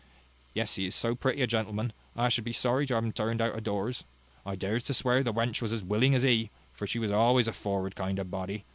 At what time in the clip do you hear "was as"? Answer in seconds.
5.61-5.83